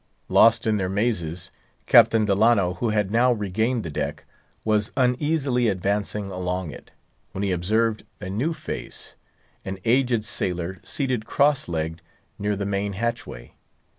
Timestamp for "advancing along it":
5.67-6.89